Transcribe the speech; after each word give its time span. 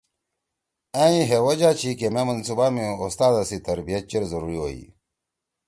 أئں 1.03 1.21
ہے 1.29 1.37
وجہ 1.47 1.71
چھی 1.79 1.91
کہ 1.99 2.07
مے 2.13 2.21
منصوبہ 2.29 2.67
می 2.73 2.83
اُستادا 3.03 3.41
سی 3.49 3.57
تربیت 3.67 4.03
چیر 4.11 4.23
ضروری 4.31 4.57
ہوئی۔ 4.63 4.83